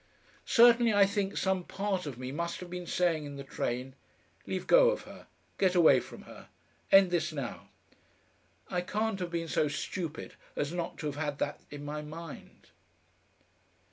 Certainly 0.47 0.95
I 0.95 1.05
think 1.05 1.37
some 1.37 1.63
part 1.63 2.07
of 2.07 2.17
me 2.17 2.31
must 2.31 2.59
have 2.59 2.71
been 2.71 2.87
saying 2.87 3.23
in 3.23 3.35
the 3.35 3.43
train: 3.43 3.93
"Leave 4.47 4.65
go 4.65 4.89
of 4.89 5.03
her. 5.03 5.27
Get 5.59 5.75
away 5.75 5.99
from 5.99 6.23
her. 6.23 6.49
End 6.91 7.11
this 7.11 7.31
now." 7.31 7.69
I 8.67 8.81
can't 8.81 9.19
have 9.19 9.29
been 9.29 9.47
so 9.47 9.67
stupid 9.67 10.33
as 10.55 10.73
not 10.73 10.97
to 10.97 11.05
have 11.05 11.17
had 11.17 11.37
that 11.37 11.61
in 11.69 11.85
my 11.85 12.01
mind.... 12.01 12.71